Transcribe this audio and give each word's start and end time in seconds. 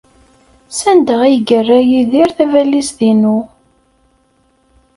Sanda 0.77 1.15
ay 1.25 1.35
yerra 1.47 1.79
Yidir 1.89 2.29
tabalizt-inu? 2.37 3.37